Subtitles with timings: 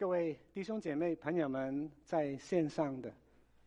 [0.00, 3.12] 各位弟兄姐妹、朋友们，在线上的，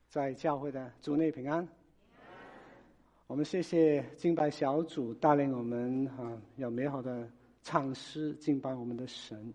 [0.09, 1.67] 在教会的，主内平安。
[3.27, 7.29] 我们谢谢敬拜小组带领我们啊，有美好的
[7.61, 9.53] 唱诗敬拜我们的神。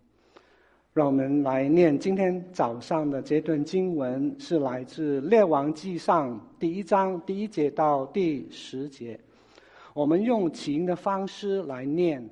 [0.92, 9.18] 让我们来念今天早上的这段经文，是来自《列王纪上》第一章第一节到第十节。
[9.94, 12.24] 我们用起音的方式来念。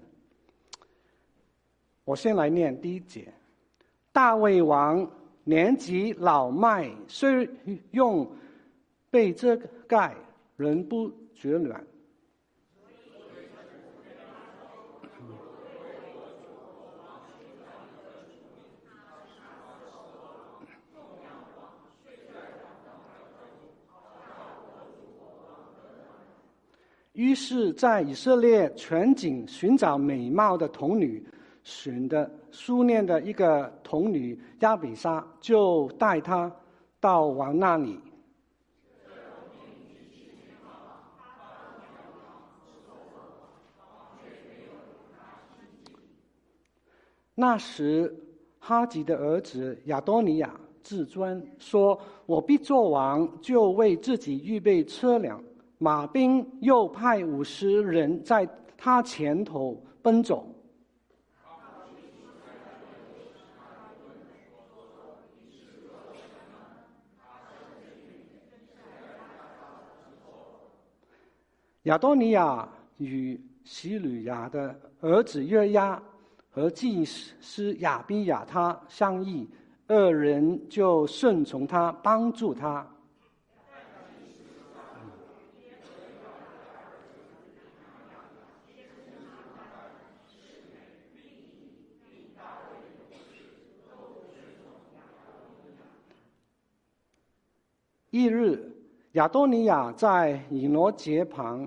[2.04, 3.26] 我先来念第一节。
[4.16, 5.06] 大卫王
[5.44, 7.46] 年纪老迈，虽
[7.90, 8.26] 用
[9.10, 9.54] 被遮
[9.86, 10.16] 盖，
[10.56, 11.84] 仍不觉暖。
[27.12, 31.22] 于是，在以色列全景寻找美貌的童女。
[31.66, 36.50] 选的苏念的一个童女亚比莎，就带他
[37.00, 37.98] 到王那里。
[47.34, 48.14] 那时，
[48.60, 55.42] 哈吉的儿子亚多尼亚自尊说：“我必做王，就为自己预备车辆、
[55.78, 60.46] 马兵，又派五十人在他前头奔走。”
[71.86, 76.02] 亚多尼亚与西吕亚的儿子约押
[76.50, 79.48] 和祭司亚比亚他相议，
[79.86, 82.84] 二人就顺从他，帮助他。
[98.10, 98.72] 翌日。
[99.12, 101.66] 亚多尼亚在以罗结旁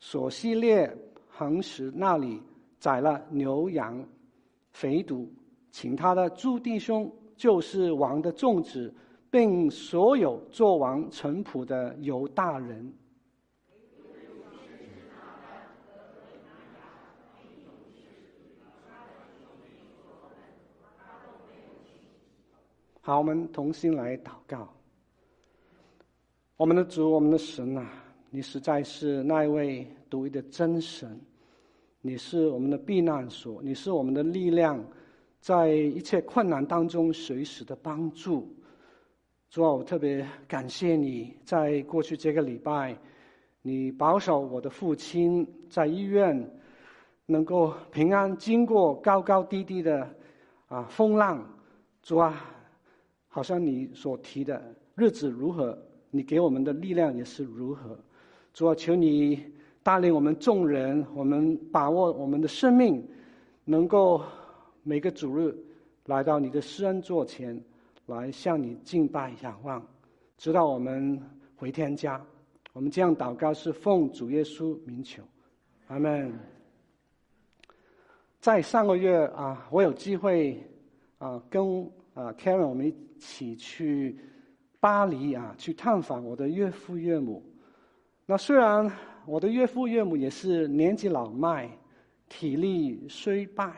[0.00, 0.90] 索希列
[1.28, 2.42] 恒石那里
[2.78, 4.02] 宰了牛羊
[4.72, 5.28] 肥犊，
[5.70, 8.92] 请他的诸弟兄，就是王的众子，
[9.30, 12.92] 并所有作王臣仆的犹大人。
[23.02, 24.72] 好，我们同心来祷告。
[26.56, 31.20] 我们的主，我们的神啊，你实在是那一位独一的真神，
[32.00, 34.80] 你是我们的避难所，你是我们的力量，
[35.40, 38.48] 在一切困难当中随时的帮助。
[39.50, 42.96] 主啊，我特别感谢你在过去这个礼拜，
[43.62, 46.48] 你保守我的父亲在医院
[47.26, 50.08] 能够平安经过高高低低的
[50.68, 51.44] 啊风浪。
[52.00, 52.44] 主啊，
[53.26, 54.62] 好像你所提的
[54.94, 55.76] 日子如何？
[56.12, 57.98] 你给我们的力量也是如何？
[58.60, 59.42] 主啊，求你
[59.82, 63.02] 带领我们众人，我们把握我们的生命，
[63.64, 64.22] 能够
[64.82, 65.56] 每个主日
[66.04, 67.58] 来到你的施恩座前，
[68.04, 69.82] 来向你敬拜仰望，
[70.36, 71.18] 直到我们
[71.56, 72.22] 回天家。
[72.74, 75.22] 我们这样祷告是奉主耶稣名求，
[75.86, 76.30] 阿门。
[78.40, 80.62] 在上个月啊，我有机会
[81.16, 84.18] 啊，跟啊 Karen 我们一起去。
[84.80, 87.42] 巴黎啊，去探访我的岳父岳母。
[88.30, 88.88] 那虽然
[89.26, 91.68] 我的岳父岳母也是年纪老迈，
[92.28, 93.72] 体力衰败，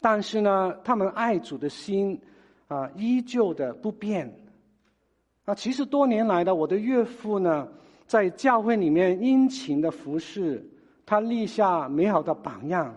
[0.00, 2.18] 但是呢，他们爱主的心
[2.66, 4.34] 啊，依旧的不变。
[5.44, 7.68] 啊，其实多年来的我的岳父呢，
[8.06, 10.66] 在教会里面殷勤的服侍，
[11.04, 12.96] 他立下美好的榜样，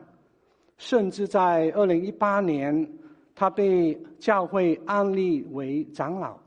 [0.77, 2.89] 甚至在二零一八年，
[3.35, 6.37] 他被教会安立为长老。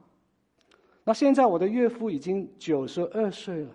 [1.04, 3.70] 那现在我的岳父已经九十二岁了，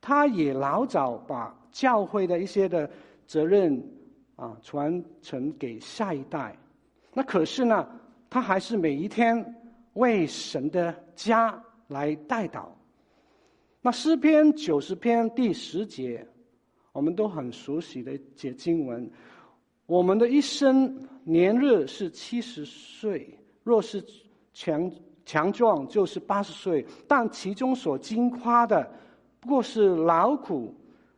[0.00, 2.90] 他也老早把教会的一些的
[3.26, 3.82] 责任
[4.36, 6.56] 啊传承给下一代。
[7.12, 7.88] 那可是呢，
[8.28, 9.54] 他还是每一天
[9.94, 12.66] 为神的家来代祷。
[13.82, 16.26] 那诗篇九十篇第十节，
[16.92, 19.10] 我们都很熟悉的解经文：
[19.86, 24.04] 我们的一生年日是七十岁，若是
[24.52, 24.90] 强。
[25.26, 28.90] 强壮就是八十岁，但其中所经夸的，
[29.40, 30.74] 不过是劳苦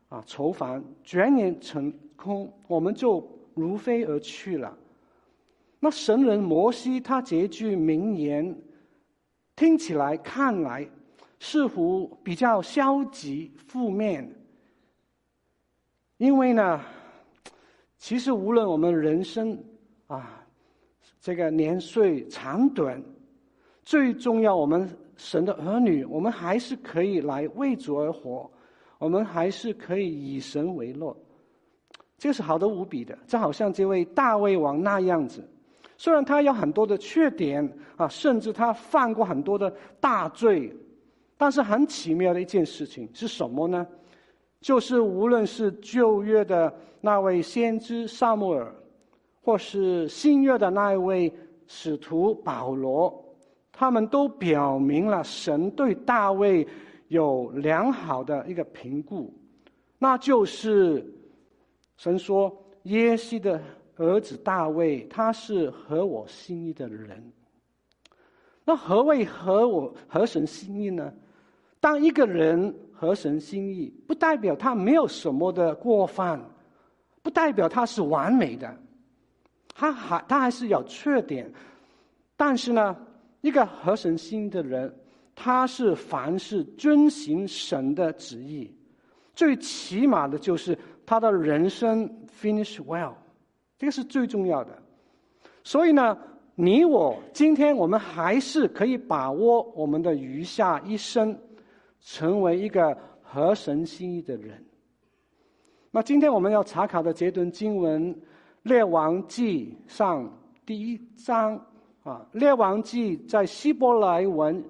[0.09, 4.79] 啊愁烦，转眼成空，我们就如飞而去了。
[5.81, 8.57] 那神人摩西他这句名言，
[9.57, 10.89] 听起来看来
[11.41, 14.33] 似乎比较消极负面，
[16.19, 16.81] 因为呢，
[17.99, 19.59] 其实无论我们人生
[20.07, 20.47] 啊
[21.21, 23.03] 这个年岁长短，
[23.83, 24.89] 最重要，我们
[25.23, 28.51] 神的儿女，我们还是可以来为主而活，
[28.99, 31.17] 我们还是可以以神为乐，
[32.19, 33.17] 这是好的无比的。
[33.27, 35.49] 就好像这位大卫王那样子，
[35.97, 40.75] 虽然他有很多的缺点啊，甚至他犯过很多的大罪，
[41.39, 43.87] 但是很奇妙的一件事情是什么呢？
[44.61, 48.75] 就是无论是旧约的那位先知撒母耳，
[49.41, 51.33] 或是新约的那一位
[51.69, 53.25] 使徒保罗，
[53.73, 56.67] 他们都表明了神对大卫
[57.09, 59.33] 有良好的一个评估，
[59.99, 61.05] 那就是
[61.97, 62.55] 神说
[62.85, 63.61] 耶西的
[63.97, 67.33] 儿子大卫，他是合我心意的人。
[68.65, 71.13] 那何谓合我合神心意呢？
[71.81, 76.41] 当一个人合神心意，不代表他没有什么的过犯，
[77.23, 78.73] 不代表他是完美的，
[79.75, 81.53] 他还他还是有缺点。
[82.37, 82.97] 但是呢，
[83.43, 84.93] 一个合神心意的人，
[85.35, 88.75] 他是凡事遵行神的旨意，
[89.35, 92.09] 最起码的就是他的人生
[92.41, 93.12] finish well，
[93.79, 94.83] 这个是最重要的。
[95.62, 96.17] 所以呢，
[96.55, 101.39] 你我今天我们还是可以把握我们的余下一生。
[102.05, 104.61] 成为一个合神心意的人。
[105.93, 108.12] 那今天我们要查考的这段经文
[108.65, 110.25] 《列王记上》
[110.67, 111.65] 第一章
[112.03, 114.63] 啊，《列王记》在希伯来文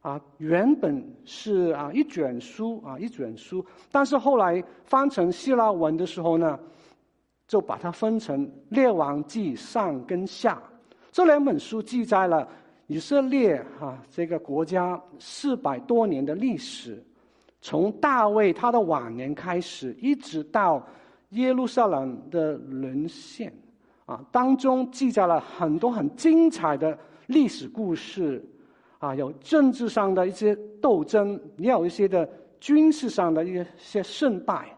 [0.00, 6.58] 啊，原本是啊一卷书啊一卷书，但是后来翻成希腊文的时候呢，
[7.46, 10.62] 就把它分成《列王记上》跟下
[11.12, 12.48] 这两本书，记载了。
[12.90, 17.04] 以色列哈这个国家四百多年的历史，
[17.60, 20.82] 从大卫他的晚年开始，一直到
[21.32, 23.52] 耶路撒冷的沦陷，
[24.08, 28.42] 啊，当中记载了很多很精彩的历史故事，
[28.98, 32.26] 啊，有政治上的一些斗争，也有一些的
[32.58, 34.74] 军事上的一些胜败。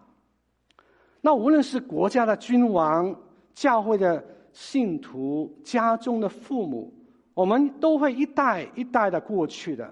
[1.20, 3.14] 那无论是国家的君王、
[3.54, 6.92] 教会的信徒、家中的父母。
[7.32, 9.88] 我们都会一代一代的过去的。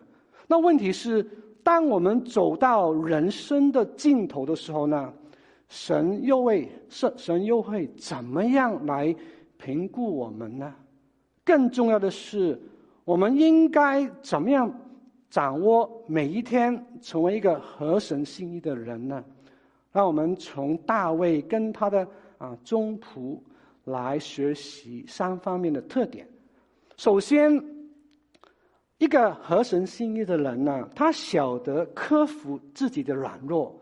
[0.47, 1.27] 那问题是，
[1.63, 5.11] 当我们走到人生的尽头的时候呢，
[5.69, 9.15] 神又会神神又会怎么样来
[9.59, 10.75] 评估我们呢？
[11.45, 12.61] 更重要的是，
[13.05, 14.73] 我们应该怎么样
[15.31, 19.23] 掌握每一天，成为一个合神心意的人呢？
[19.93, 22.07] 让我们从大卫跟他的
[22.39, 23.39] 啊宗仆
[23.85, 26.29] 来学习三方面的特点。
[26.97, 27.63] 首先，
[28.99, 33.79] 一个合神心意的人呢，他晓得克服自己的软弱，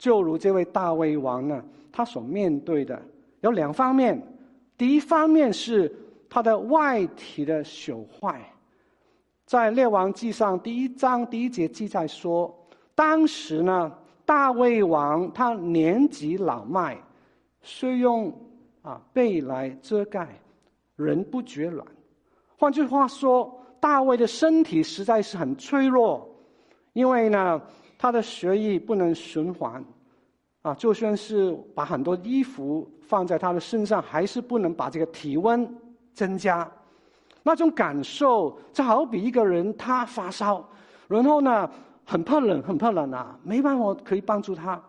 [0.00, 1.62] 就如这位大卫王呢，
[1.92, 3.00] 他所面对的
[3.42, 4.20] 有两方面。
[4.78, 5.94] 第一方面是
[6.26, 8.40] 他的外体的朽坏，
[9.44, 12.50] 在列王记上第一章第一节记载说，
[12.94, 13.92] 当时呢，
[14.24, 16.96] 大卫王他年纪老迈，
[17.60, 18.32] 虽用
[18.80, 20.26] 啊被来遮盖，
[20.96, 21.86] 人不觉软。
[22.56, 26.26] 换句话说，大卫的身体实在是很脆弱，
[26.94, 27.60] 因为呢，
[28.02, 29.84] 他的血液不能循环，
[30.62, 35.68] 啊，就算是把很多衣服放在他的身上，还是不能把这个体温
[36.14, 36.66] 增加。
[37.42, 40.66] 那种感受，就好比一个人他发烧，
[41.08, 41.70] 然后呢，
[42.06, 44.82] 很怕冷，很怕冷啊，没办法可以帮助他。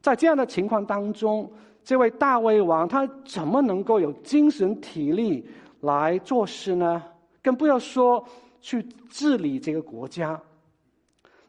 [0.00, 1.48] 在这样的情况当中，
[1.84, 5.48] 这位大胃王他怎么能够有精神体力？
[5.82, 7.00] 来做事呢，
[7.40, 8.22] 更不要说
[8.60, 10.38] 去治理这个国家。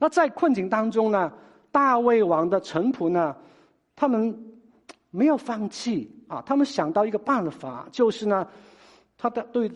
[0.01, 1.31] 那在困境当中呢，
[1.71, 3.35] 大卫王的臣仆呢，
[3.95, 4.35] 他们
[5.11, 8.47] 没有放弃啊，他们想到一个办法，就是呢，
[9.15, 9.71] 他的对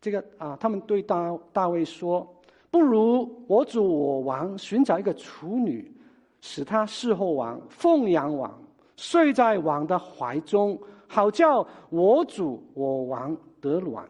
[0.00, 2.26] 这个啊，他们对大大卫说
[2.72, 5.94] ：“不如我主我王寻找一个处女，
[6.40, 8.52] 使她侍候王，奉养王，
[8.96, 10.76] 睡在王的怀中，
[11.06, 14.04] 好叫我主我王。”得卵，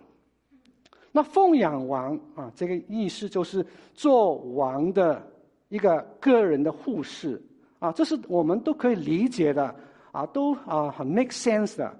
[1.17, 5.27] 那奉养王啊，这个意思就是做王的
[5.71, 7.43] 一个个人的护士
[7.79, 9.75] 啊，这是我们都可以理解的
[10.13, 11.91] 啊，都啊很 make sense 的。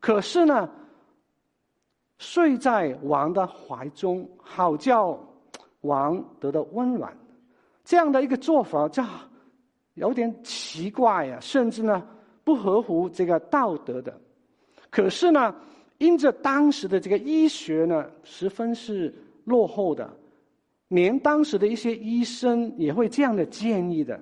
[0.00, 0.68] 可是呢，
[2.18, 5.16] 睡在王的怀中，好叫
[5.82, 7.16] 王得到温暖，
[7.84, 9.04] 这样的一个做法，就
[9.94, 12.04] 有点奇怪呀，甚至呢
[12.42, 14.20] 不合乎这个道德的。
[14.90, 15.54] 可是呢。
[15.98, 20.10] 因着当时的这个医学呢，十分是落后的，
[20.88, 24.18] 连当时的一些医生也会这样的建议的。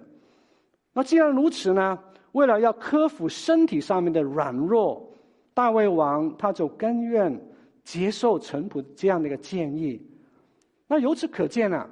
[0.92, 1.98] 那既然如此呢，
[2.32, 5.10] 为了要克服身体上面的软弱，
[5.54, 7.38] 大卫王他就甘愿
[7.84, 10.00] 接受陈普这样的一个建议。
[10.86, 11.88] 那由此可见啊，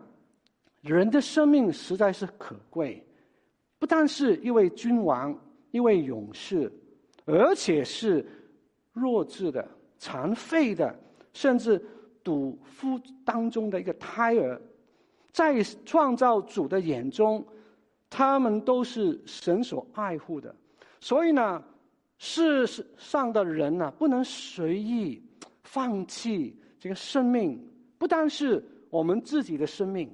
[0.82, 3.02] 人的生命实在是可贵，
[3.78, 5.34] 不但是一位君王、
[5.70, 6.70] 一位勇士，
[7.24, 8.26] 而且是
[8.92, 9.66] 弱智的、
[9.98, 10.94] 残废的，
[11.32, 11.80] 甚至
[12.22, 14.60] 肚腹当中的一个胎儿，
[15.32, 17.44] 在创造主的眼中，
[18.08, 20.54] 他们都是神所爱护的。
[21.00, 21.62] 所以呢，
[22.18, 22.66] 世
[22.98, 25.22] 上的人呢，不能随意
[25.62, 27.58] 放弃这个生命，
[27.96, 30.12] 不单是我们自己的生命，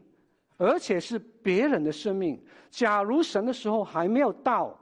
[0.59, 2.41] 而且是别人的生命。
[2.71, 4.79] 假如神的时候还没有到，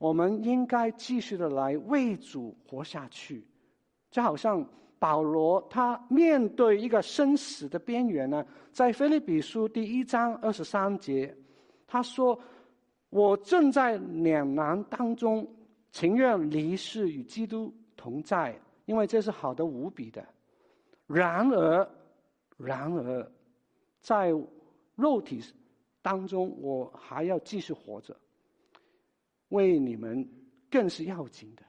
[0.00, 3.46] 我们应该继续的来为主活下去。
[4.10, 4.66] 就好像
[4.98, 11.36] 保罗他面对一个生死的边缘呢，在腓立比书第一章二十三节，
[11.86, 12.36] 他说。
[13.12, 15.44] 我正在两难当中，
[15.90, 20.24] 情愿离世与基督同在，因为这是好的无比的。
[21.08, 21.90] 然而，
[22.56, 23.28] 然而，
[24.00, 24.32] 在
[24.94, 25.42] 肉体
[26.00, 28.16] 当中，我还要继续活着，
[29.50, 30.28] 为你们
[30.68, 31.62] 更是要紧的。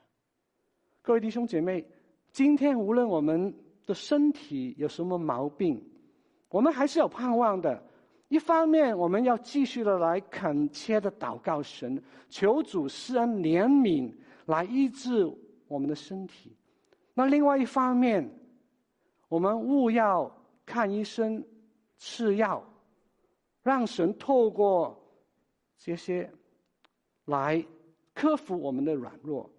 [1.03, 1.85] 各位弟兄姐妹，
[2.31, 3.53] 今天无论我们
[3.85, 5.83] 的身体有什么毛病，
[6.49, 7.83] 我们还是有盼望的。
[8.29, 14.13] 一方面，我们要继续的来恳切的祷告神，求主施恩怜悯，
[14.45, 15.29] 来医治
[15.67, 16.55] 我们的身体。
[17.13, 18.29] 那另外一方面，
[19.27, 20.33] 我们务要
[20.65, 21.43] 看医生、
[21.97, 22.63] 吃药，
[23.63, 24.97] 让神透过
[25.77, 26.31] 这些
[27.31, 27.65] 来
[28.13, 29.49] 克服我们的软弱。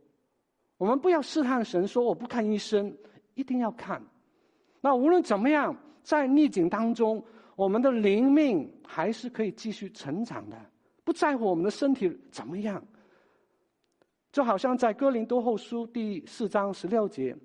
[0.77, 2.97] 我们不要试探神，说我不看医生，
[3.35, 4.01] 一定要看。
[4.81, 7.25] 那无论怎么样，在逆境当中。
[7.55, 10.57] 我们的灵命还是可以继续成长的，
[11.05, 12.83] 不在乎我们的身体怎么样。
[14.33, 17.37] 就好像在哥林多后书第四章十六节，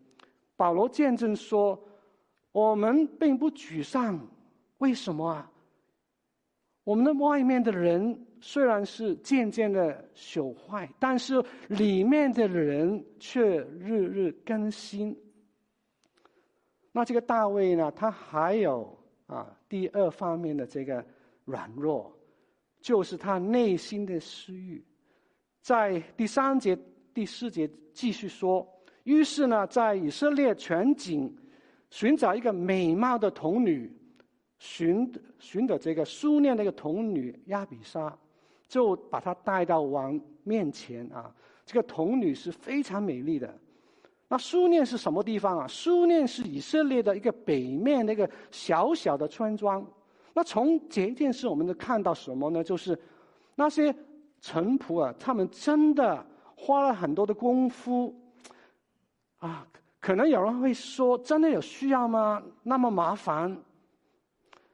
[0.55, 1.77] 保罗见证说
[2.53, 4.17] ：“我们并不沮丧，
[4.77, 5.51] 为什么啊？
[6.85, 15.15] 我们的外面的人虽然是渐渐的朽坏，但是里面的人却日日更新。”
[16.91, 17.91] 那这个大卫呢？
[17.91, 18.95] 他还有。
[19.27, 21.05] 啊，第二方面的这个
[21.43, 22.17] 软弱，
[22.79, 24.81] 就是他内心的私欲。
[25.61, 26.79] 在第三节、
[27.13, 28.65] 第四节继续说，
[29.03, 31.37] 于是呢，在以色列全景
[31.89, 33.91] 寻找一个美貌的童女，
[34.59, 38.17] 寻寻的这个苏念的一个童女亚比莎，
[38.67, 41.33] 就把她带到王面前啊。
[41.65, 43.53] 这个童女是非常美丽的。
[44.29, 45.67] 那苏念是什么地方啊？
[45.67, 49.85] 苏念是以色列的一个北面那个小小的村庄。
[50.33, 52.63] 那从这件事，我们能看到什么呢？
[52.63, 52.97] 就是
[53.55, 53.93] 那些
[54.41, 58.13] 臣仆啊，他们真的花了很多的功夫
[59.37, 59.65] 啊。
[59.99, 62.41] 可能有人会说，真的有需要吗？
[62.63, 63.57] 那么麻烦？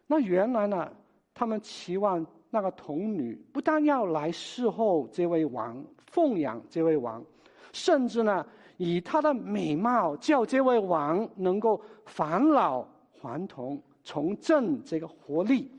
[0.05, 0.91] 那原来呢，
[1.33, 2.23] 他们期望
[2.53, 7.25] 那个童女不但要来侍候这位王，奉养这位王，
[7.71, 8.45] 甚至呢。
[8.77, 15.71] 以她的美貌，叫这位王能够返老还童，重振这个活力。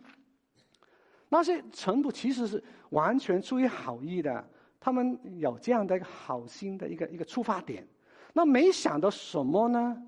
[1.28, 4.42] 那些臣仆其实是完全出于好意的，
[4.78, 7.86] 他们有这样的一个好心的一个一个出发点。
[8.32, 10.00] 那没想到什么呢？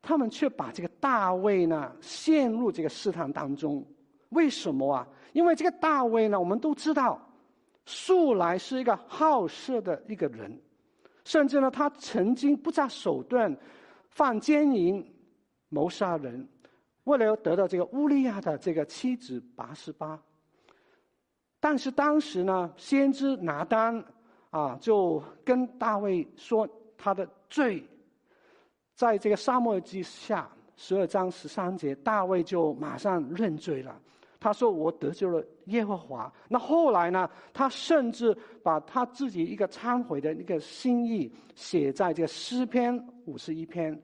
[0.00, 3.84] 他们却把这个大卫呢陷入这个试探当中。
[4.30, 5.06] 为什么啊？
[5.32, 7.20] 因为这个大卫呢，我们都知道，
[7.86, 10.60] 素来是一个好色的一个人。
[11.24, 13.56] 甚至呢，他曾经不择手段，
[14.08, 15.04] 犯奸淫、
[15.68, 16.48] 谋杀人，
[17.04, 20.20] 为了要得到这个乌利亚的这个妻子拔示巴。
[21.60, 24.02] 但是当时呢，先知拿单
[24.50, 27.86] 啊，就跟大卫说他的罪，
[28.94, 34.00] 在这个沙漠之下十二章十三节，大卫就马上认罪了。
[34.40, 37.28] 他说：“我得罪了耶和华。”那后来呢？
[37.52, 44.02] 他甚至把他自己一个忏悔的一个心意写在这个诗篇五十一篇，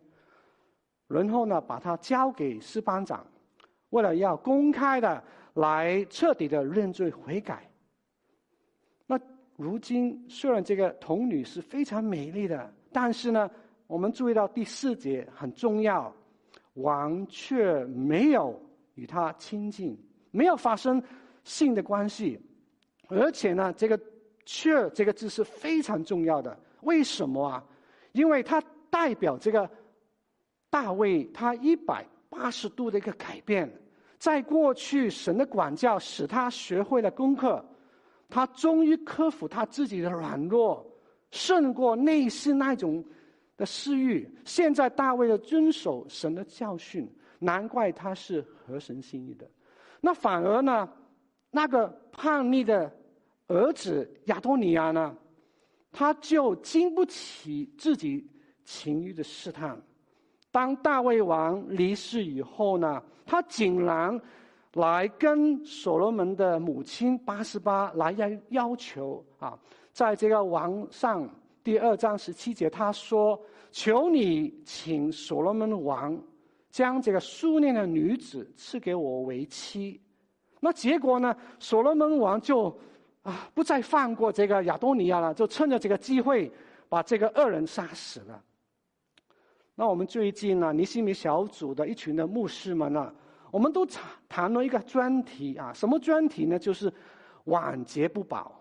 [1.09, 3.27] 然后呢，把它交给诗班长，
[3.91, 5.25] 为了要公开的
[5.55, 7.71] 来彻底的认罪悔改。
[9.07, 9.19] 那
[9.57, 13.51] 如今虽然这个童女是非常美丽的，但是呢，
[13.87, 16.15] 我们注意到第四节很重要，
[16.75, 18.61] 王却没有
[18.97, 19.99] 与她亲近。
[20.31, 21.03] 没有发生
[21.45, 22.41] 性的关系，
[23.09, 23.99] 而且呢，这个
[24.45, 26.59] “却”这个字是非常重要的。
[26.83, 27.65] 为什么啊？
[28.13, 29.69] 因为它代表这个
[30.71, 33.71] 大卫他一百八十度的一个改变。
[34.19, 37.65] 在过去，神的管教使他学会了功课，
[38.29, 40.85] 他终于克服他自己的软弱，
[41.31, 43.05] 胜过内心那种
[43.57, 44.29] 的私欲。
[44.45, 47.07] 现在大卫的遵守神的教训，
[47.39, 49.47] 难怪他是合神心意的。
[50.01, 50.89] 那反而呢，
[51.51, 52.93] 那个叛逆的
[53.49, 55.17] 儿子亚多尼亚呢，
[55.93, 58.29] 他就经不起自己
[58.65, 59.81] 情欲的试探。
[60.51, 64.19] 当大卫王离世以后呢，他竟然
[64.73, 69.59] 来跟所罗门的母亲八十八来要要求啊，
[69.93, 71.29] 在这个王上
[71.63, 73.39] 第二章十七节，他说
[73.73, 76.19] ：“求你请所罗门王
[76.77, 79.99] 将这个苏念的女子赐给我为妻。”
[80.61, 82.69] 那结果呢，所罗门王就
[83.23, 86.53] 啊不再放过这个亚多尼亚了，就趁着这个机会
[86.87, 88.45] 把这个恶人杀死了。
[89.75, 93.15] 那我们最近呢，尼西米小组的一群的牧师们呢，
[93.51, 96.59] 我们都谈谈了一个专题啊，什么专题呢？
[96.59, 96.93] 就是
[97.45, 98.53] 晚节不保。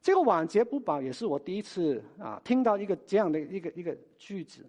[0.00, 4.64] 这个晚节不保也是我第一次啊听到一个这样的一个一个句子。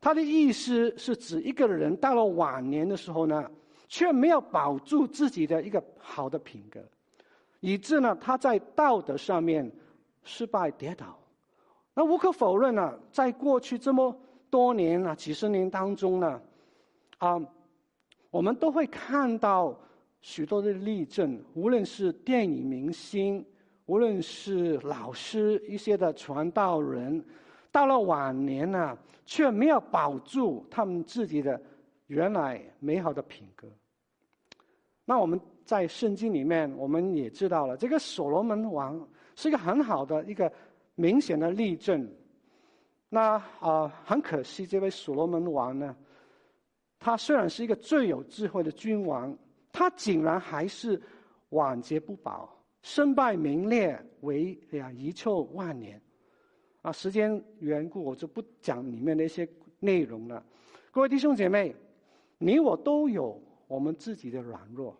[0.00, 3.50] 他的意思是指一个人到了晚年的时候呢，
[3.88, 6.80] 却没有保住自己的一个好的品格，
[7.60, 9.70] 以致呢他在道德上面
[10.22, 11.18] 失败跌倒。
[11.94, 14.14] 那无可否认呢，在过去这么。
[14.52, 16.42] 多年啊，几十年当中呢，
[17.18, 17.40] 啊，
[18.32, 19.80] 我们都会看到
[20.20, 23.46] 许多的例证，无论是电影明星，
[23.86, 27.24] 无论是老师，一些的传道人，
[27.72, 31.60] 到了晚年呢，却没有保住他们自己的
[32.06, 33.68] 原来美好的品格。
[35.04, 40.52] 那我们在圣经里面，我们也知道了，这个所罗门王是一个很好的一个
[40.94, 42.08] 明显的例证。
[43.08, 45.96] 那啊、很可惜，这位所罗门王呢，
[46.98, 49.36] 他虽然是一个最有智慧的君王，
[49.72, 51.00] 他竟然还是
[51.48, 52.48] 晚节不保，
[52.82, 56.00] 身败名裂，为呀遗臭万年。
[56.82, 59.46] 啊，时间缘故，我就不讲里面的一些
[59.78, 60.42] 内容了。
[60.90, 61.74] 各位弟兄姐妹，
[62.38, 64.96] 你我都有我们自己的软弱，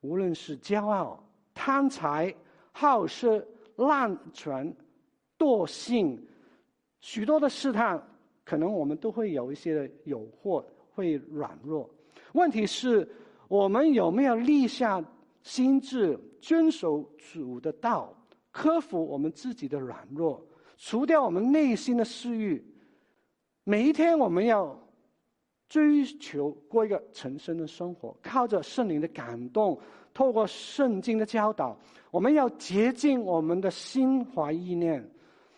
[0.00, 2.34] 无论是骄傲、贪财、
[2.72, 4.74] 好色、滥权、
[5.38, 6.26] 惰性。
[7.00, 8.02] 许多的试探，
[8.44, 11.88] 可能我们都会有一些的诱惑，会软弱。
[12.32, 13.06] 问题是，
[13.46, 15.04] 我们有没有立下
[15.42, 18.14] 心志，遵守主的道，
[18.50, 20.42] 克服我们自己的软弱，
[20.80, 22.64] 除掉我们内心的私欲？
[23.64, 24.76] 每一天，我们要
[25.68, 29.78] 追求过一个成圣的生活，靠着圣灵的感动，
[30.12, 31.78] 透过圣经的教导，
[32.10, 35.08] 我们要洁净我们的心怀意念，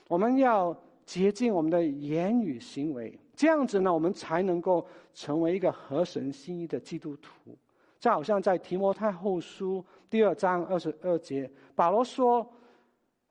[0.08, 0.76] 我们要。
[1.04, 7.58] 洁净我们的言语行为，这样子呢，我们才能够成为一个合神心意的基督徒。
[7.98, 12.48] 就好像在提摩太后书第二章二十二节，保罗说：“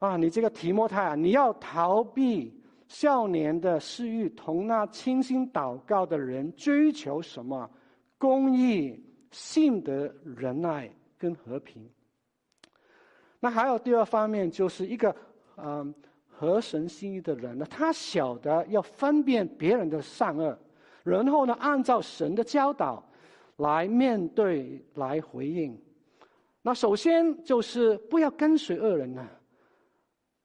[0.01, 2.53] 啊，你这个提摩太啊，你要逃避
[2.87, 7.69] 少年的私欲，同那清心祷告的人追求什么？
[8.17, 11.87] 公义、信德、仁爱跟和平。”
[13.39, 15.15] 那还有第二方面，就是一个
[15.55, 15.65] 嗯。
[15.65, 15.93] 呃
[16.41, 20.57] 合神心意的人呢，他晓得要分辨别人的善恶，
[21.03, 23.07] 然后呢，按照神的教导
[23.57, 25.79] 来面对、来回应。
[26.63, 29.29] 那首先就是不要跟随恶人呢。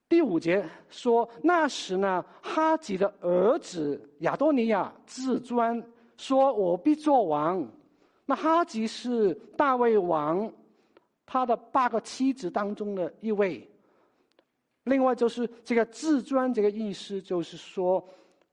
[0.08, 5.84] 第五节说，那时呢，哈吉的儿子亚多尼亚自尊，
[6.16, 7.66] 说我必做王。
[8.24, 10.50] 那哈吉是大卫王
[11.24, 13.68] 他的八个妻子当中的一位。
[14.84, 18.04] 另外就是这个自尊，这个意思就是说，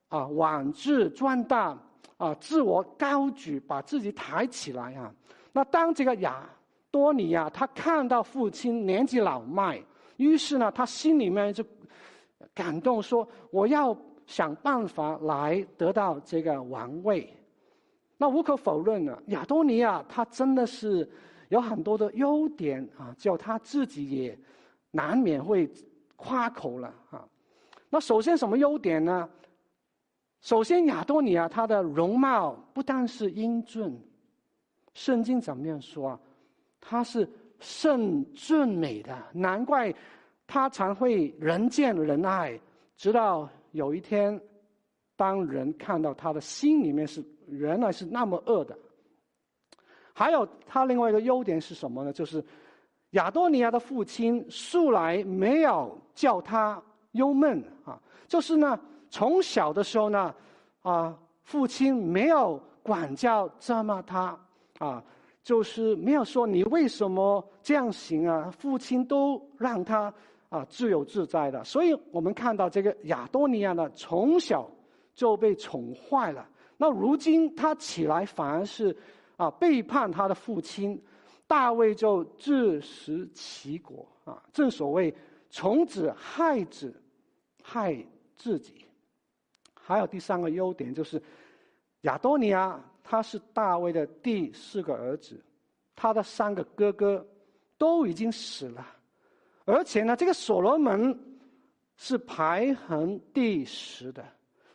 [0.07, 1.77] 啊，妄自尊大，
[2.17, 5.13] 啊，自我高举，把自己抬起来啊。
[5.51, 6.49] 那当这个亚
[6.89, 9.79] 多尼亚他看到父亲年纪老迈，
[10.17, 11.63] 于是呢，他心里面就
[12.53, 13.95] 感动说：“我要
[14.25, 17.31] 想办法来得到这个王位。”
[18.17, 21.09] 那无可否认呢，亚多尼亚他真的是
[21.49, 24.37] 有很多的优点啊，叫他自己也
[24.91, 25.69] 难免会。
[26.15, 27.27] 夸口了啊！
[27.89, 29.29] 那首先什么优点呢？
[30.39, 33.99] 首先亚多尼亚他的容貌不但是英俊，
[34.93, 36.19] 圣经怎么样说啊？
[36.79, 37.27] 他是
[37.63, 39.91] 甚俊美的，难怪
[40.45, 42.59] 他常会人见人爱。
[42.95, 44.39] 直到有一天，
[45.15, 48.77] 当人看到他的心里面是原来是那么恶的。
[50.13, 52.13] 还有他另外一个优点是什么呢？
[52.13, 52.43] 就是。
[53.13, 58.79] 亚多尼亚的父亲素来没有叫他忧闷啊，就是呢，
[59.11, 60.33] 从小的时候呢，
[60.81, 64.35] 啊，父亲没有管教这么他
[64.79, 65.03] 啊，
[65.43, 70.13] 就是没有说你为什么这样行啊，父亲都让他
[70.49, 71.63] 啊自由自在的。
[71.63, 74.69] 所以我们看到这个亚多尼亚呢，从小
[75.13, 76.49] 就被宠坏了。
[76.77, 78.95] 那如今他起来，反而是
[79.35, 81.01] 啊背叛他的父亲，
[81.45, 84.41] 大卫就自食其果啊。
[84.53, 85.13] 正所谓
[85.49, 86.93] 宠子害子，
[87.61, 87.95] 害
[88.35, 88.85] 自己。
[89.73, 91.21] 还有第三个优点就是，
[92.01, 95.39] 亚多尼亚他是大卫的第四个儿子，
[95.95, 97.25] 他的三个哥哥
[97.77, 98.87] 都已经死了，
[99.65, 101.19] 而且呢，这个所罗门
[101.97, 104.23] 是排行第十的。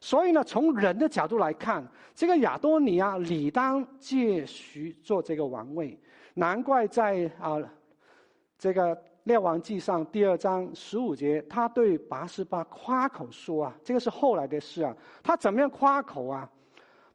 [0.01, 5.99] 所以呢，从人的角度来看，这个亚多尼亚理当继续做这个王位。
[6.35, 7.59] 难怪在啊
[8.57, 14.97] 这个列王记上第二章十五节，他对拔示巴夸口说啊，这个是后来的事啊。
[15.21, 16.49] 他怎么样夸口啊？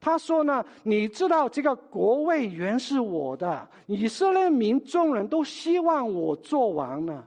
[0.04, 7.26] 他说呢，你知道这个国位原是我的，以色列民众人都希望我做王呢，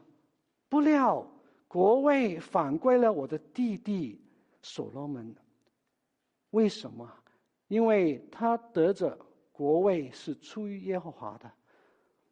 [0.69, 1.27] 不料
[1.67, 4.21] 国位反归了我的弟弟
[4.61, 5.35] 所罗门。
[6.51, 7.11] 为什么？
[7.69, 9.17] 因为他得着
[9.53, 11.51] 国位是出于耶和华的。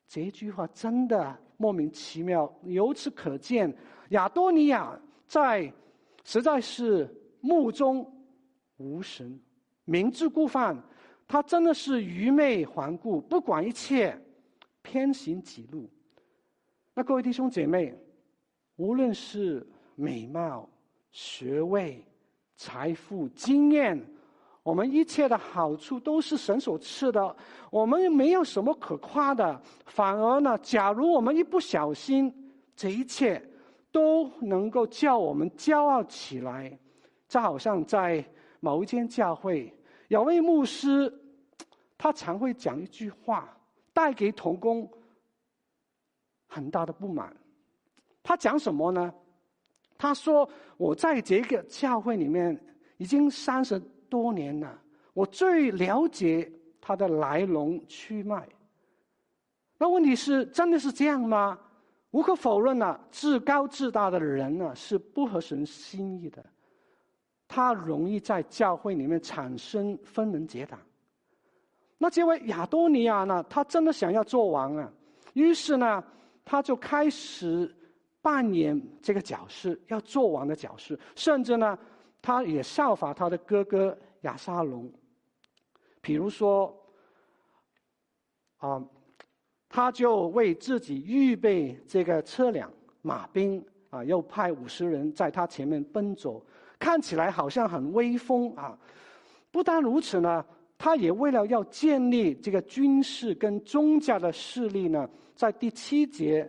[0.07, 2.55] 这句话真的莫名其妙。
[2.65, 3.75] 由此可见，
[4.11, 5.73] 亚多尼亚在
[6.23, 7.09] 实在是
[7.41, 8.07] 目中
[8.77, 9.41] 无神、
[9.85, 10.77] 明知故犯。
[11.27, 14.14] 他真的是愚昧顽固，不管一切，
[14.83, 15.88] 偏行己路。
[16.92, 17.94] 那各位弟兄姐妹，
[18.77, 20.68] 无论是美貌、
[21.11, 22.05] 学位、
[22.57, 24.01] 财富、经验。
[24.62, 27.37] 我们一切的好处都是神所赐的，
[27.70, 29.61] 我们没有什么可夸的。
[29.87, 32.33] 反而呢，假如我们一不小心，
[32.77, 33.42] 这一切
[33.90, 36.79] 都能够叫我们骄傲起来。
[37.29, 38.25] 就好像在
[38.64, 39.70] 某一间教会，
[40.09, 41.12] 有位牧师，
[41.98, 43.55] 他常会讲一句话，
[43.92, 44.90] 带给同工
[46.46, 47.37] 很大的不满。
[48.22, 49.12] 他讲什么呢？
[49.98, 50.48] 他说
[50.79, 52.59] ：“我在这个教会里面
[52.96, 53.79] 已经三十。”
[54.14, 54.81] 多年了，
[55.12, 56.48] 我最了解
[56.81, 58.48] 他的来龙去脉。
[59.77, 61.59] 那问题是，真的是这样吗？
[62.12, 66.44] 无可否认呢，自高自大的人呢，是不合神心意的。
[67.55, 70.77] 他容易在教会里面产生分门结党。
[71.99, 74.93] 那这位亚多尼亚呢，他真的想要做王啊，
[75.35, 76.03] 于是呢，
[76.45, 77.73] 他就开始
[78.21, 81.79] 扮演这个角色，要做王的角色，甚至呢。
[82.27, 84.90] 他也效法他的哥哥亚沙龙，
[86.01, 86.75] 比如说，
[88.57, 88.83] 啊，
[89.69, 96.43] 他就为自己预备这个车辆、马兵啊，又派五十人在他前面奔走，
[96.85, 98.77] 看起来好像很威风啊。
[99.51, 100.44] 不但如此呢，
[100.77, 106.47] 他也为了要建立这个军事跟宗教的势力呢，在第七节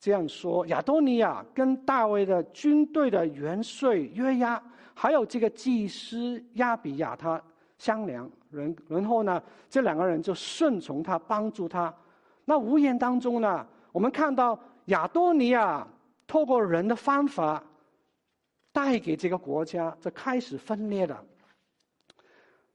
[0.00, 4.60] 这样说：亚多尼亚跟大卫的军队的元帅约押。
[4.94, 7.40] 还有这个祭司亚比亚，他
[7.78, 11.94] 商量然，然后呢，这两个人就顺从他，帮助他。
[12.44, 15.86] 那无言当中呢，我们看到亚多尼亚
[16.26, 17.62] 透过人的方法，
[18.72, 21.24] 带给这个国家，就开始分裂了。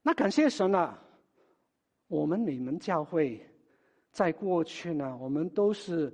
[0.04, 0.98] 那感谢神啊，
[2.08, 3.46] 我们你们教会，
[4.12, 6.14] 在过去呢，我们都是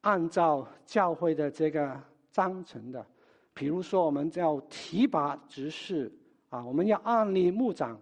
[0.00, 2.00] 按照教会的这个
[2.30, 3.04] 章程的。
[3.52, 6.10] 比如说，我们叫提拔执事
[6.48, 8.00] 啊，我们要按立牧长，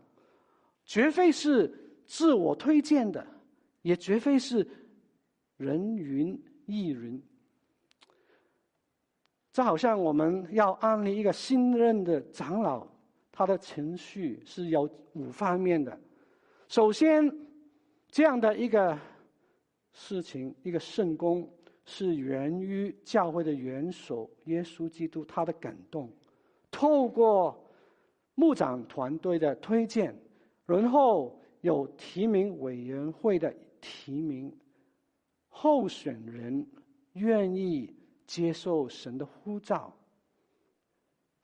[0.84, 1.66] 绝非是
[2.04, 3.26] 自我推荐的，
[3.80, 4.68] 也绝非是
[5.56, 7.20] 人云亦云。
[9.56, 12.86] 这好像我们要安立一个新任的长老，
[13.32, 15.98] 他的程序是有五方面的。
[16.68, 17.34] 首先，
[18.06, 18.98] 这样的一个
[19.94, 21.50] 事情，一个圣工。
[21.86, 26.12] 是源于教会的元首耶稣基督，他的感动，
[26.70, 27.58] 透过
[28.34, 30.14] 牧长团队的推荐，
[30.66, 34.52] 然后有提名委员会的提名，
[35.48, 36.66] 候选人
[37.14, 37.95] 愿意
[38.26, 39.92] 接受神的呼召，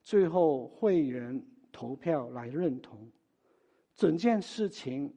[0.03, 2.99] 最后会员投票来认同，
[3.95, 5.13] 整件事情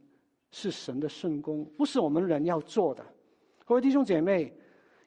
[0.51, 3.06] 是神的圣工，不是我们人要做的。
[3.65, 4.54] 各位弟兄姐妹。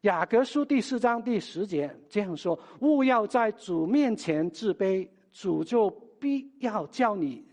[0.03, 5.91] 雅各书第四章第十节这样说：“勿要在主面前自卑，主就
[6.21, 7.45] 必要叫你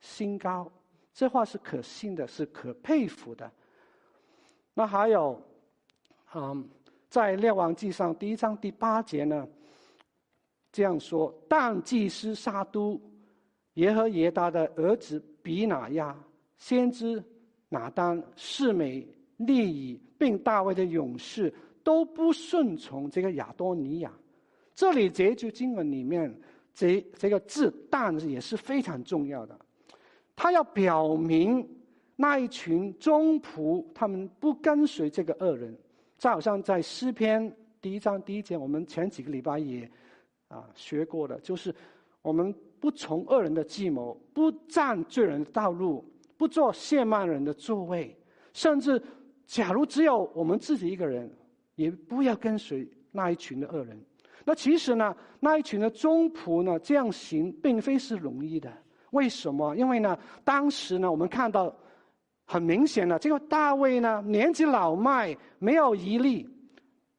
[0.00, 0.72] 心高。”
[1.12, 3.52] 这话是可信的，是可佩服的。
[4.72, 5.38] 那还有，
[6.34, 6.66] 嗯，
[7.12, 9.46] 在列王记上第一章第八节呢，
[10.72, 12.98] 这样说：“但祭司撒督、
[13.74, 16.18] 耶和耶达的儿子比拿亚、
[16.56, 17.22] 先知
[17.68, 21.52] 拿单、示美、利以，并大卫的勇士。”
[21.84, 24.12] 都不顺从这个亚多尼亚，
[24.74, 26.34] 这里这句经文里面
[26.72, 29.58] 这这个字“但”也是非常重要的，
[30.34, 31.68] 他要表明
[32.16, 35.76] 那一群忠仆他们不跟随这个恶人。
[36.22, 39.90] 就好像在诗篇第一章第一节，我们前几个礼拜也
[40.46, 41.74] 啊学过的，就是
[42.22, 46.04] 我们不从恶人的计谋，不占罪人的道路，
[46.36, 48.16] 不做亵慢人的座位，
[48.52, 49.02] 甚至
[49.48, 51.28] 假如只有我们自己一个人，
[51.74, 54.00] 也不要跟随那一群的恶人。
[54.44, 58.72] 那其实呢，那一群的忠仆呢，这样行并非是容易的。
[59.10, 59.74] 为什么？
[59.74, 61.76] 因为呢，当时呢，我们看到。
[62.44, 66.48] 很明显的，这个大卫呢，年纪老迈，没有毅力，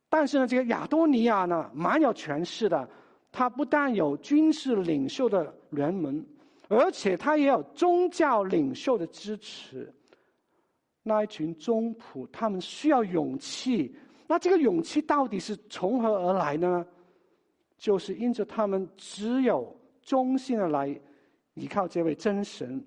[0.09, 2.87] 但是呢，这个亚多尼亚呢，蛮有权势的。
[3.31, 6.23] 他不但有军事领袖的联盟，
[6.67, 9.91] 而且他也有宗教领袖的支持。
[11.01, 13.95] 那一群忠仆，他们需要勇气。
[14.27, 16.85] 那这个勇气到底是从何而来呢？
[17.75, 20.95] 就是因着他们只有忠心的来
[21.55, 22.85] 依靠这位真神，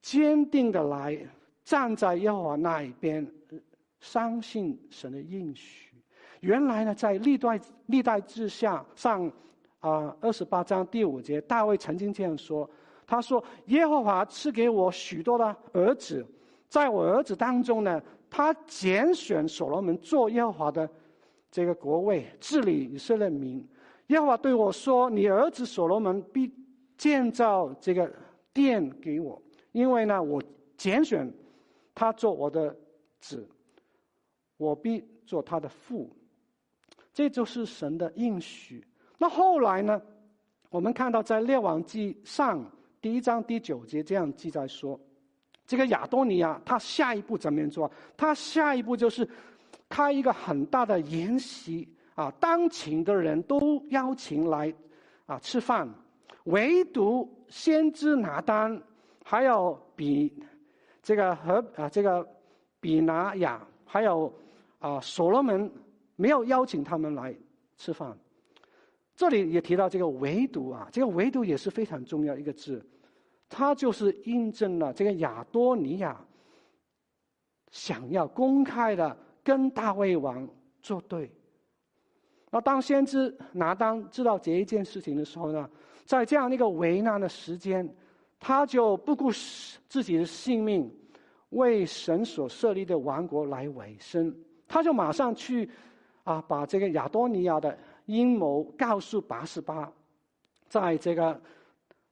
[0.00, 1.18] 坚定的来。
[1.68, 3.30] 站在耶和华那一边，
[4.00, 5.92] 相信神的应许。
[6.40, 9.30] 原来呢，在历代历代之下上
[9.80, 12.66] 啊二十八章第五节，大卫曾经这样说
[13.06, 16.24] ：“他说，耶和华赐给我许多的儿子，
[16.70, 20.88] 在我儿子当中呢，他拣选所罗门做耶和华的
[21.50, 23.62] 这个国位，治理以色列民。
[24.06, 26.50] 耶和华对我说：你儿子所罗门必
[26.96, 28.10] 建造这个
[28.54, 29.38] 殿给我，
[29.72, 30.42] 因为呢，我
[30.78, 31.30] 拣选。”
[31.98, 32.76] 他做我的
[33.18, 33.44] 子，
[34.56, 36.08] 我必做他的父，
[37.12, 38.86] 这就是神的应许。
[39.18, 40.00] 那后来呢？
[40.70, 42.64] 我们看到在列王记上
[43.00, 45.00] 第一章第九节这样记载说，
[45.66, 47.90] 这个亚多尼亚他下一步怎么样做？
[48.16, 49.28] 他下一步就是
[49.88, 54.72] 开一个很大的筵席啊，当请的人都邀请来
[55.26, 55.88] 啊吃饭，
[56.44, 58.80] 唯独先知拿单
[59.24, 60.32] 还有比。
[61.02, 62.26] 这个和啊，这个
[62.80, 64.32] 比拿雅还有
[64.78, 65.70] 啊，所罗门
[66.16, 67.34] 没有邀请他们来
[67.76, 68.16] 吃饭。
[69.14, 72.84] 这里也提到这个唯独啊，这个唯独也是非常重要一个字，
[73.48, 76.20] 它就是印证了这个亚多尼亚
[77.70, 80.48] 想要公开的跟大卫王
[80.82, 81.30] 作对。
[82.50, 85.68] 那当先知拿单知道这一件事情的时候呢，
[86.04, 87.88] 在这样一个危难的时间。
[88.40, 89.30] 他就不顾
[89.88, 90.90] 自己的性命，
[91.50, 94.34] 为神所设立的王国来委身。
[94.66, 95.68] 他就马上去，
[96.24, 99.92] 啊，把这个亚多尼亚的阴谋告诉拔示巴。
[100.68, 101.40] 在这个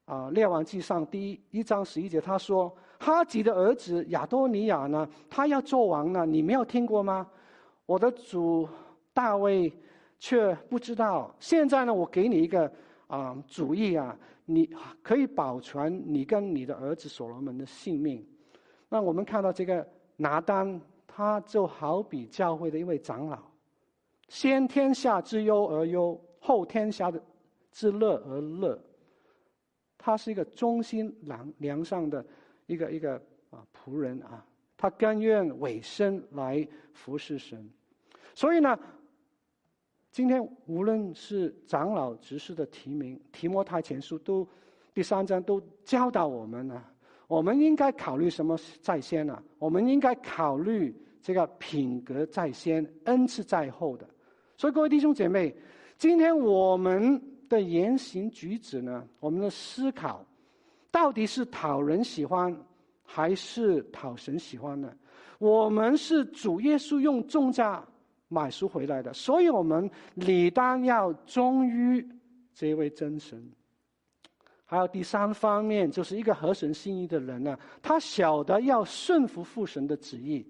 [0.06, 7.26] 啊列王记上第一一章十一节，他说：“哈吉的儿子亚多尼亚呢，他要做王呢，你没有听过吗？
[7.84, 8.68] 我的主
[9.12, 9.72] 大卫
[10.18, 11.34] 却不知道。
[11.38, 12.70] 现在呢，我给你一个。”
[13.06, 18.26] 啊，主意啊，你可以保全你跟你的儿子所罗门的性命。
[18.88, 23.38] 那我们看到这个拿单，他就好比教会的一位长老，
[24.28, 27.20] 先天下之忧而忧，后天下的
[27.70, 28.80] 之乐而乐。
[29.98, 32.24] 他是一个忠心良良善的
[32.66, 37.68] 一个一个啊仆人啊，他甘愿委身来服侍神。
[38.34, 38.78] 所以呢。
[40.16, 44.48] 今天无论是长老执事的提名，提摩太前书都
[44.94, 46.82] 第三章都教导我们呢，
[47.28, 49.42] 我们应该考虑什么在先呢？
[49.58, 54.08] 我们应该考虑这个品格在先，恩赐在后的。
[54.56, 55.54] 所以各位弟兄姐妹，
[55.98, 60.24] 今天我们的言行举止呢，我们的思考，
[60.90, 62.56] 到底是讨人喜欢
[63.04, 64.90] 还是讨神喜欢呢？
[65.38, 67.86] 我们是主耶稣用重价。
[68.28, 72.04] 买赎回来的，所以我们理当要忠于
[72.52, 73.52] 这位真神。
[74.64, 80.44] 还有第三方面，就是一个合神心意的人呢，他晓得要顺服父神的旨意。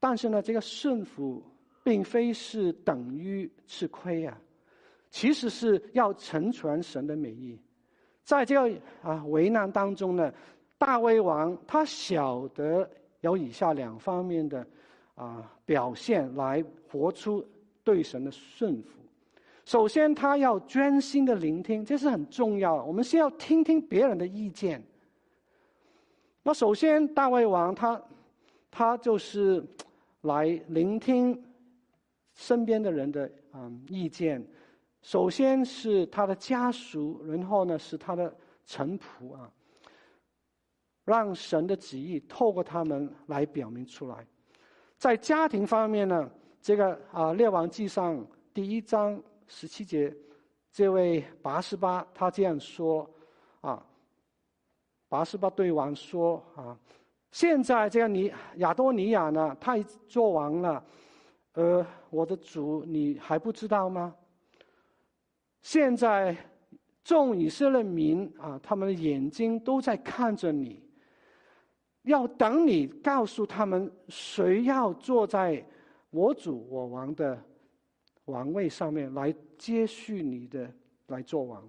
[0.00, 1.42] 但是呢，这个顺服
[1.84, 4.36] 并非是等于吃亏啊，
[5.10, 7.56] 其实是要成全神的美意。
[8.24, 10.34] 在这个啊危难当中呢，
[10.78, 14.66] 大卫王他晓得有以下两方面的。
[15.14, 17.44] 啊，表现来活出
[17.82, 19.00] 对神的顺服。
[19.64, 22.84] 首先，他要专心的聆听，这是很重要的。
[22.84, 24.82] 我们先要听听别人的意见。
[26.42, 28.02] 那首先，大卫王他
[28.70, 29.64] 他就是
[30.20, 31.42] 来聆听
[32.34, 34.46] 身边的人的嗯意见。
[35.00, 38.34] 首先是他的家属，然后呢是他的
[38.66, 39.50] 臣仆啊，
[41.04, 44.26] 让神的旨意透过他们来表明出来。
[44.98, 46.30] 在家庭方面呢，
[46.60, 48.18] 这个啊《列王记上》
[48.52, 50.14] 第一章十七节
[50.72, 53.08] 这位拔示巴他这样说
[53.60, 53.84] 啊，
[55.08, 56.78] 拔示巴对王说啊，
[57.32, 60.84] 现在这个尼亚多尼亚呢，他已做王了，
[61.54, 64.14] 呃，我的主你还不知道吗？
[65.62, 66.36] 现在
[67.02, 70.83] 众以色列民啊，他们的眼睛都在看着你，
[72.04, 75.62] 要等你告诉他们谁要坐在
[76.10, 77.38] 我主我王的
[78.26, 80.70] 王位上面来接续你的
[81.08, 81.62] 来做王，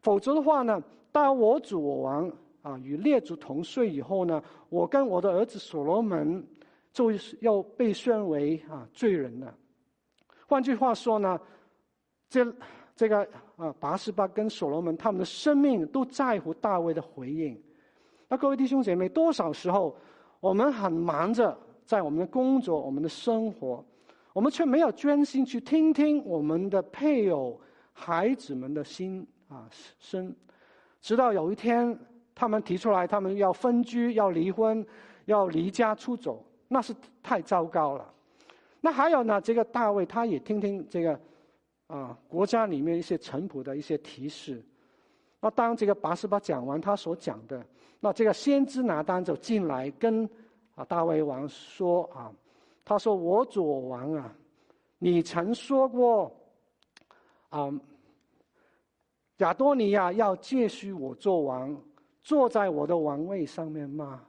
[0.00, 6.44] 否则的话呢，当我主我王啊与列祖同睡以后呢，我跟我的儿子所罗门
[6.92, 9.54] 就要被宣为啊罪人了。
[10.46, 11.38] 换句话说呢，
[12.28, 12.46] 这
[12.96, 17.60] 这个啊拔示巴跟所罗门他们的生命都在乎大卫的回应。
[18.30, 19.94] 那各位弟兄姐妹，多少时候
[20.38, 23.84] 我们很忙着在我们的工作、我们的生活。
[24.32, 27.60] 我们却没有专心去听听我们的配偶、
[27.92, 30.32] 孩子们的心啊声，
[31.00, 31.98] 直到有一天，
[32.32, 34.86] 他们提出来，他们要分居、要离婚、
[35.24, 38.14] 要离家出走，那是太糟糕了。
[38.80, 41.20] 那还有呢，这个大卫他也听听这个
[41.88, 44.64] 啊国家里面一些臣仆的一些提示。
[45.40, 47.66] 那当这个拔示巴讲完他所讲的，
[48.00, 50.28] 那这个先知拿单就进来跟
[50.74, 52.32] 啊大卫王说啊。
[52.82, 54.34] 他说：“我左王啊，
[54.98, 56.34] 你曾说过，
[57.50, 57.72] 啊，
[59.36, 61.80] 亚多尼亚要借续我做王，
[62.20, 64.24] 坐在我的王位上面吗？”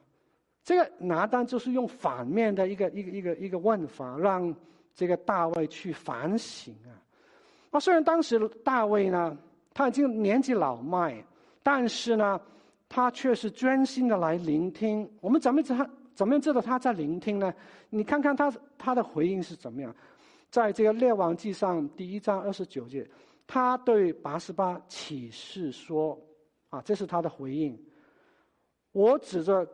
[0.64, 4.54] 这个拿单就是用反面的一个一个一个一个问法，让
[4.94, 6.94] 这个大卫去反省啊。
[7.72, 9.36] 那虽然当时大卫呢，
[9.74, 11.26] 他已经年纪老迈，
[11.64, 12.40] 但是呢，
[12.94, 15.10] 他却是专心的来聆听。
[15.22, 15.90] 我们怎么知道？
[16.14, 17.54] 怎么样知道他在聆听呢？
[17.90, 19.96] 你看看他他的回应是怎么样？
[20.50, 23.10] 在这个列王记上第一章二十九节，
[23.48, 26.20] 他对八十八启示说
[26.68, 27.82] ：“啊，这是他的回应。
[28.92, 29.66] 我指着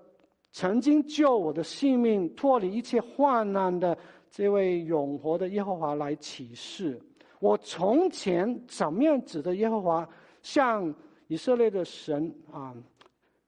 [0.52, 3.98] 曾经救我的性命、脱离一切患难的
[4.30, 7.02] 这位永活的耶和华来启示。
[7.40, 10.08] 我从前怎么样指着耶和华
[10.44, 10.94] 向
[11.28, 12.76] 以色列的神啊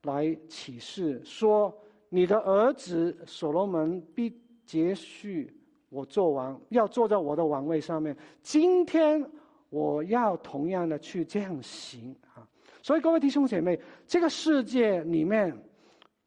[0.10, 1.74] 来启示说。”
[2.12, 5.54] 你的儿子所罗门必接续
[5.89, 8.17] 我做王，要坐在我的王位上面。
[8.41, 9.24] 今天
[9.69, 12.41] 我要同样的去这样行啊！
[12.82, 15.56] 所以各位弟兄姐妹，这个世界里面，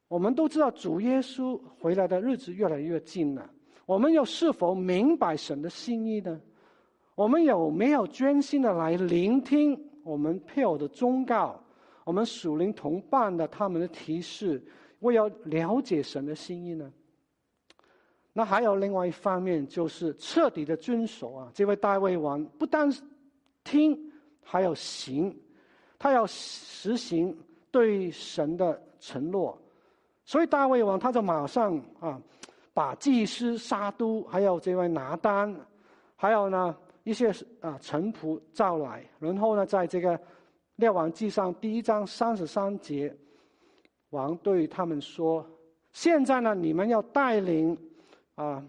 [0.07, 3.51] 我们都知道主耶稣回来的日子越来越近了。
[3.85, 6.41] 我们又是否明白神的心意呢？
[7.17, 11.61] 我们有没有专心的来聆听我们配偶的忠告，
[12.05, 14.63] 我们属灵同伴的他们的提示？
[15.01, 16.93] 为了了解神的心意呢？
[18.33, 21.51] 那还有另外一方面，就是彻底的遵守啊！
[21.53, 22.89] 这位大卫王不但
[23.65, 24.13] 听，
[24.43, 25.37] 还要行，
[25.99, 27.37] 他要实行
[27.71, 29.59] 对神的承诺。
[30.25, 32.21] 所以大卫王他就马上啊，
[32.73, 35.55] 把祭司沙督，还有这位拿单，
[36.15, 40.19] 还有呢一些啊臣仆召来，然后呢，在这个
[40.77, 43.15] 列王记上第一章三十三节。
[44.11, 45.47] 王对他们说
[45.93, 47.77] ：“现在呢，你们要带领
[48.35, 48.63] 啊，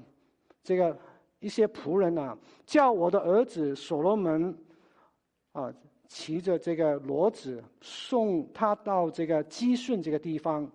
[0.64, 0.98] 这个
[1.40, 4.56] 一些仆人啊，叫我的儿子所罗门
[5.54, 5.74] 啊，
[6.08, 10.70] 骑着这个骡子送他到这个基顺这个地方，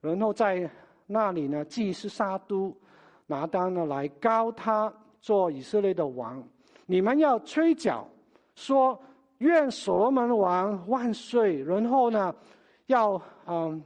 [0.00, 0.68] 然后在
[1.06, 2.74] 那里呢，祭司撒督
[3.26, 6.42] 拿单呢来膏他做以色列的王。
[6.84, 8.06] 你们要吹角，
[8.54, 9.00] 说
[9.42, 11.62] 愿所罗门王万岁。
[11.62, 12.34] 然后呢，
[12.86, 13.82] 要嗯。”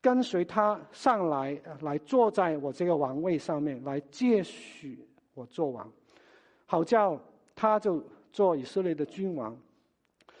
[0.00, 5.90] 跟随他上来，来坐在我这个王位上面，来接续我做王，
[6.66, 7.20] 好叫
[7.56, 9.54] 他就做以色列的君王。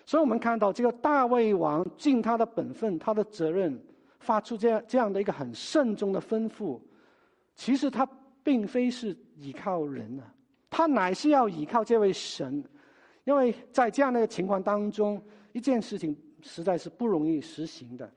[0.06, 3.76] 所以我们看到这个大卫王尽他的本分，他的责任，
[4.20, 6.80] 发出这样这样的一个很慎重的吩咐。
[7.56, 8.08] 其实他
[8.44, 10.22] 并非是依靠人啊，
[10.70, 12.64] 他乃是要依靠这位神，
[13.28, 15.22] 因为在这样的情况当中，
[15.52, 18.10] 一件事情实在是不容易实行的。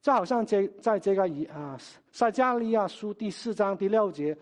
[0.00, 1.78] 就好像这在这个以啊
[2.10, 4.36] 撒加利亚书第四章第六节，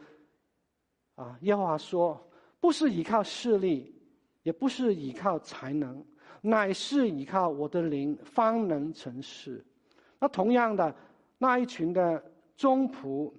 [1.16, 2.18] 啊耶和华说，
[2.60, 3.94] 不是依靠势力，
[4.42, 6.02] 也不是依靠才能，
[6.40, 9.62] 乃是依靠我的灵，方能成事。
[10.18, 10.96] 那同样的，
[11.36, 12.24] 那一群的
[12.56, 13.30] 忠仆，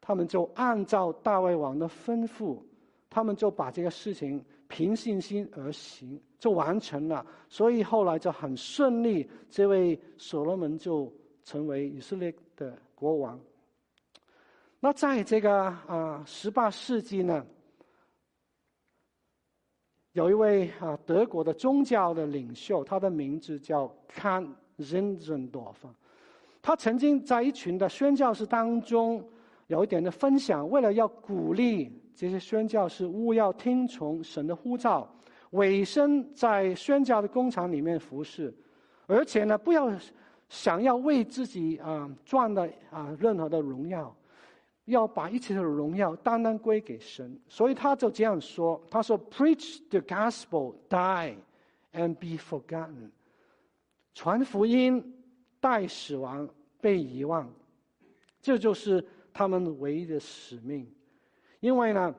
[0.00, 2.60] 他们就按照大卫王的吩咐，
[3.08, 7.26] 他们就把这个事情凭信心而行，就完成了。
[7.48, 11.12] 所以后来就很顺利，这位所罗门就。
[11.44, 13.40] 成为以色列的国王。
[14.80, 15.50] 那在这个
[15.86, 17.42] 啊十八世纪呢，
[20.12, 25.88] 有一位啊德国的宗教的领袖，他的名字叫康任珍多夫。
[26.60, 29.26] 他曾经在一群的宣教士当中
[29.68, 35.08] 有一点的分享，为了要鼓励这些宣教士务要听从神的呼召，
[35.50, 38.52] 委身在宣教的工厂里面服侍，
[39.06, 39.88] 而且呢，不要
[40.48, 44.12] 想要为自己啊赚的啊任何的荣耀，
[44.86, 47.38] 要把一切的荣耀单单归给神。
[47.46, 51.36] 所以他就这样说：“他说，Preach the gospel, die
[51.92, 53.10] and be forgotten。
[54.12, 55.14] 传福音。”
[55.60, 56.48] 待死亡，
[56.80, 57.48] 被遗忘，
[58.40, 60.86] 这就是他们唯一的使命。
[61.60, 62.14] 因为呢，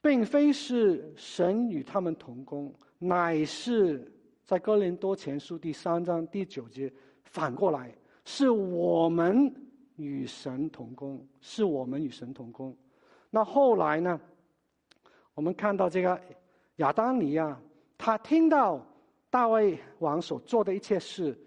[0.00, 4.10] 并非是神与他们同工，乃是
[4.44, 6.92] 在哥林多前书第三章第九节
[7.24, 7.94] 反过来，
[8.24, 9.54] 是我们
[9.96, 12.74] 与神同工，是我们与神同工。
[13.30, 14.18] 那后来呢，
[15.34, 16.18] 我们看到这个
[16.76, 17.60] 亚当尼亚，
[17.98, 18.82] 他听到
[19.28, 21.38] 大卫王所做的一切事。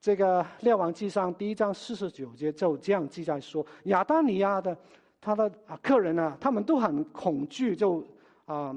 [0.00, 4.76] 这个列王记上第一章四十九节就这样记载说：亚当尼亚的
[5.20, 8.04] 他的啊客人啊，他们都很恐惧，就
[8.46, 8.74] 啊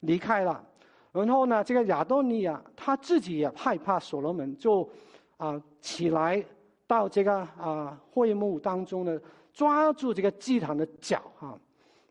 [0.00, 0.64] 离开了。
[1.12, 4.88] 然后呢，这个亚多尼亚他自己也害怕所罗门，就
[5.36, 6.44] 啊起来
[6.86, 9.20] 到这个啊会幕当中呢，
[9.52, 11.58] 抓住这个祭坛的脚哈，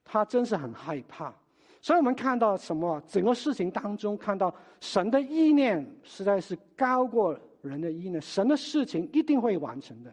[0.03, 1.34] 他真是很害怕。
[1.82, 3.01] 所以我们看到什么？
[3.07, 7.38] 整个事情当中看到神的意念实在是高过。
[7.63, 8.19] 人的意念？
[8.19, 10.11] 神的事情一定会完成的。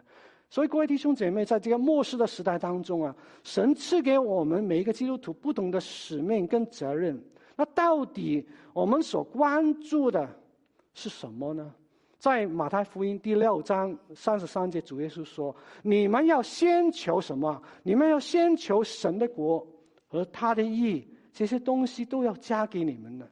[0.51, 7.23] 所以各位弟兄姐妹，在这个末世的时代当中啊，神赐给我们每一个基督徒不同的使命跟责任。
[7.55, 10.29] 那到底我们所关注的
[10.95, 11.75] 是什么呢？
[12.19, 17.63] 在马太福音第六章三十三节，主耶稣说：“你们要先求什么？
[17.83, 19.65] 你们要先求神的国
[20.09, 23.31] 和他的义，这些东西都要加给你们的。”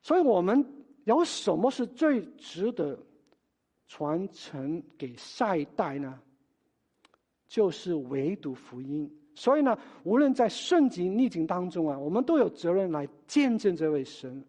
[0.00, 0.64] 所以，我们
[1.04, 2.98] 有什么是最值得？
[3.88, 6.18] 传承给下一代呢，
[7.48, 9.10] 就是唯独福音。
[9.34, 14.42] 所以呢，无论在顺境逆境当中啊，我们都有责任来见证这位神。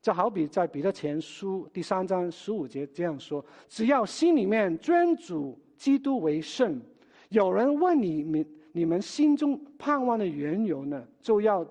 [0.00, 6.80] 就好比在彼得前书第三章十五节这样说：只要心里面尊主基督为圣，
[7.28, 11.66] 有人问你们你们心中盼望的缘由呢，就要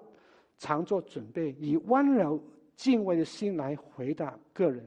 [0.58, 2.40] 常做准备，以温柔
[2.76, 4.86] 敬畏的心来回答个人。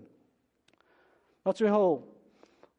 [1.42, 2.02] 那最后，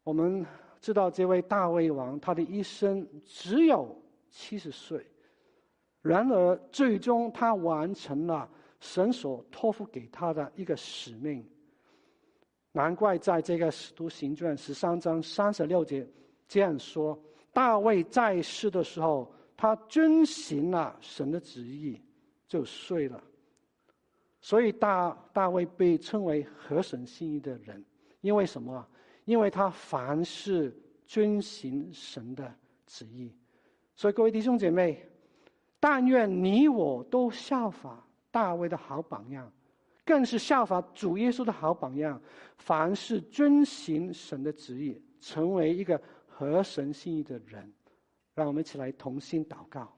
[0.03, 0.45] 我们
[0.81, 3.95] 知道这位大卫王，他的一生只有
[4.29, 5.05] 七十岁，
[6.01, 8.49] 然而最终他完成了
[8.79, 11.45] 神所托付给他的一个使命。
[12.71, 16.07] 难怪在这个《使徒行传》十三章三十六节
[16.47, 17.19] 这样说：
[17.51, 21.99] 大卫在世的时候，他遵行了神的旨意，
[22.47, 23.21] 就睡了。
[24.39, 27.83] 所以大大卫被称为合神心意的人。
[28.21, 28.87] 因为什么？
[29.29, 30.75] 因为他凡事
[31.05, 32.51] 遵行神的
[32.87, 33.31] 旨意，
[33.95, 35.07] 所以各位弟兄姐妹，
[35.79, 39.47] 但愿你我都效法大卫的好榜样，
[40.03, 42.19] 更是效法主耶稣的好榜样，
[42.57, 47.71] 凡事遵行神的旨意，成为一个合神心意的人。
[48.33, 49.95] 让我们一起来同心祷告。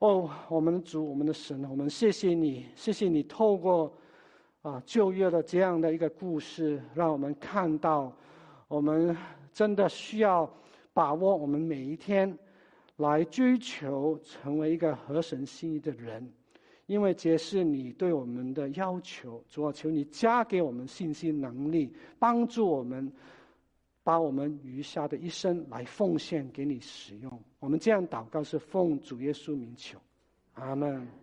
[0.00, 3.96] 哦，我们的主，我们的神，我们谢谢你，谢谢你透过。
[4.62, 8.12] 啊，旧约的这样的一个故事，让我们看到，
[8.68, 9.16] 我们
[9.52, 10.48] 真的需要
[10.92, 12.38] 把握我们每一天，
[12.96, 16.32] 来追求成为一个合神心意的人，
[16.86, 19.42] 因为这是你对我们的要求。
[19.48, 23.12] 主啊，求你加给我们信心、能力，帮助我们，
[24.04, 27.42] 把我们余下的一生来奉献给你使用。
[27.58, 29.98] 我们这样祷告是奉主耶稣名求，
[30.54, 31.21] 阿门。